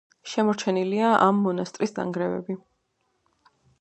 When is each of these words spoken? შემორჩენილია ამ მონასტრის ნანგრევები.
შემორჩენილია 0.29 1.11
ამ 1.25 1.41
მონასტრის 1.47 1.93
ნანგრევები. 1.99 2.57